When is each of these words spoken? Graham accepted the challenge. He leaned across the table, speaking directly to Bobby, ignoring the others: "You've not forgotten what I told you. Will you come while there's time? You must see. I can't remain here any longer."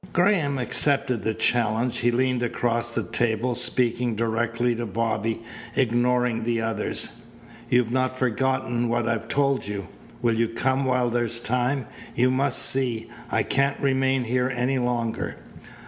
Graham 0.13 0.57
accepted 0.57 1.21
the 1.21 1.35
challenge. 1.35 1.99
He 1.99 2.09
leaned 2.09 2.41
across 2.41 2.91
the 2.91 3.03
table, 3.03 3.53
speaking 3.53 4.15
directly 4.15 4.73
to 4.73 4.87
Bobby, 4.87 5.43
ignoring 5.75 6.43
the 6.43 6.59
others: 6.59 7.21
"You've 7.69 7.91
not 7.91 8.17
forgotten 8.17 8.89
what 8.89 9.07
I 9.07 9.19
told 9.19 9.67
you. 9.67 9.89
Will 10.19 10.33
you 10.33 10.47
come 10.47 10.85
while 10.85 11.11
there's 11.11 11.39
time? 11.39 11.85
You 12.15 12.31
must 12.31 12.57
see. 12.63 13.11
I 13.29 13.43
can't 13.43 13.79
remain 13.79 14.23
here 14.23 14.49
any 14.49 14.79
longer." 14.79 15.37